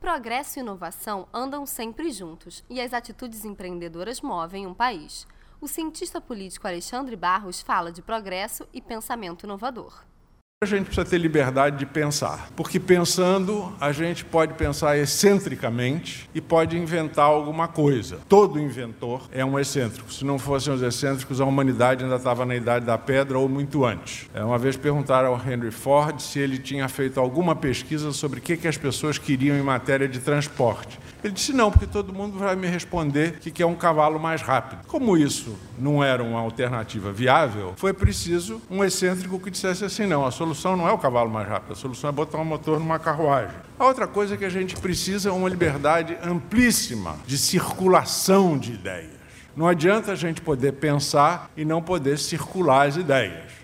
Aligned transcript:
Progresso 0.00 0.58
e 0.58 0.62
inovação 0.62 1.28
andam 1.32 1.64
sempre 1.64 2.10
juntos 2.10 2.64
e 2.68 2.80
as 2.80 2.92
atitudes 2.92 3.44
empreendedoras 3.44 4.20
movem 4.20 4.66
um 4.66 4.74
país. 4.74 5.26
O 5.60 5.68
cientista 5.68 6.20
político 6.20 6.66
Alexandre 6.66 7.14
Barros 7.14 7.60
fala 7.60 7.92
de 7.92 8.02
progresso 8.02 8.66
e 8.72 8.80
pensamento 8.80 9.44
inovador. 9.44 10.02
A 10.60 10.66
gente 10.66 10.86
precisa 10.86 11.06
ter 11.06 11.18
liberdade 11.18 11.76
de 11.76 11.86
pensar, 11.86 12.50
porque 12.56 12.80
pensando 12.80 13.72
a 13.80 13.92
gente 13.92 14.24
pode 14.24 14.54
pensar 14.54 14.98
excentricamente 14.98 16.28
e 16.34 16.40
pode 16.40 16.76
inventar 16.76 17.26
alguma 17.26 17.68
coisa. 17.68 18.18
Todo 18.28 18.58
inventor 18.58 19.28
é 19.30 19.44
um 19.44 19.56
excêntrico. 19.56 20.12
Se 20.12 20.24
não 20.24 20.36
fossem 20.36 20.72
os 20.74 20.82
excêntricos, 20.82 21.40
a 21.40 21.44
humanidade 21.44 22.02
ainda 22.02 22.16
estava 22.16 22.44
na 22.44 22.56
idade 22.56 22.84
da 22.84 22.98
pedra 22.98 23.38
ou 23.38 23.48
muito 23.48 23.84
antes. 23.84 24.28
É, 24.34 24.42
uma 24.42 24.58
vez 24.58 24.76
perguntaram 24.76 25.28
ao 25.28 25.36
Henry 25.36 25.70
Ford 25.70 26.18
se 26.18 26.40
ele 26.40 26.58
tinha 26.58 26.88
feito 26.88 27.20
alguma 27.20 27.54
pesquisa 27.54 28.10
sobre 28.10 28.40
o 28.40 28.42
que 28.42 28.66
as 28.66 28.76
pessoas 28.76 29.16
queriam 29.16 29.56
em 29.56 29.62
matéria 29.62 30.08
de 30.08 30.18
transporte. 30.18 30.98
Ele 31.22 31.32
disse 31.32 31.52
não, 31.52 31.70
porque 31.70 31.86
todo 31.86 32.12
mundo 32.12 32.38
vai 32.38 32.54
me 32.54 32.68
responder 32.68 33.38
que 33.40 33.50
quer 33.50 33.66
um 33.66 33.74
cavalo 33.74 34.20
mais 34.20 34.40
rápido. 34.40 34.86
Como 34.86 35.16
isso 35.16 35.58
não 35.76 36.02
era 36.02 36.22
uma 36.22 36.38
alternativa 36.38 37.10
viável, 37.10 37.74
foi 37.76 37.92
preciso 37.92 38.62
um 38.70 38.84
excêntrico 38.84 39.38
que 39.40 39.50
dissesse 39.50 39.84
assim: 39.84 40.06
não, 40.06 40.24
a 40.24 40.30
solução 40.30 40.76
não 40.76 40.88
é 40.88 40.92
o 40.92 40.98
cavalo 40.98 41.28
mais 41.30 41.48
rápido, 41.48 41.72
a 41.72 41.76
solução 41.76 42.10
é 42.10 42.12
botar 42.12 42.38
um 42.38 42.44
motor 42.44 42.78
numa 42.78 42.98
carruagem. 42.98 43.56
A 43.78 43.84
outra 43.84 44.06
coisa 44.06 44.36
que 44.36 44.44
a 44.44 44.50
gente 44.50 44.76
precisa 44.76 45.28
é 45.28 45.32
uma 45.32 45.48
liberdade 45.48 46.16
amplíssima 46.22 47.16
de 47.26 47.36
circulação 47.36 48.56
de 48.56 48.72
ideias. 48.74 49.18
Não 49.56 49.66
adianta 49.66 50.12
a 50.12 50.14
gente 50.14 50.40
poder 50.40 50.74
pensar 50.74 51.50
e 51.56 51.64
não 51.64 51.82
poder 51.82 52.16
circular 52.16 52.86
as 52.86 52.96
ideias. 52.96 53.57